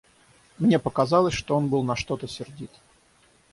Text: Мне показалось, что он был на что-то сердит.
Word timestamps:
Мне 0.57 0.79
показалось, 0.79 1.35
что 1.35 1.55
он 1.55 1.69
был 1.69 1.83
на 1.83 1.95
что-то 1.95 2.27
сердит. 2.27 2.71